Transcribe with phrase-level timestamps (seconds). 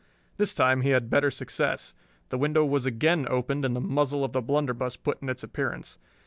[0.37, 1.93] This time he had better success.
[2.29, 5.99] The window was again opened and the muzzle of the blunderbuss put in its appearance.